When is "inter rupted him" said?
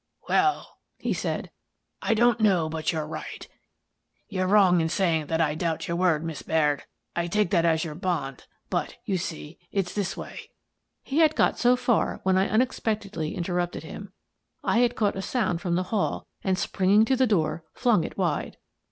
13.35-14.11